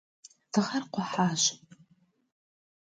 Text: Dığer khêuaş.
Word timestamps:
Dığer 0.53 0.83
khêuaş. 0.93 1.43